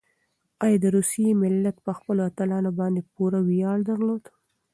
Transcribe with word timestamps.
ایا 0.65 0.77
د 0.83 0.85
روسیې 0.95 1.31
ملت 1.43 1.75
په 1.85 1.91
خپلو 1.97 2.21
اتلانو 2.29 2.71
باندې 2.79 3.01
پوره 3.13 3.39
ویاړ 3.47 3.77
درلود؟ 3.89 4.23